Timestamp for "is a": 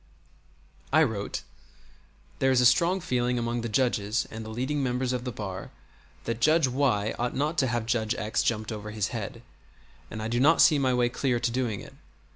2.49-2.65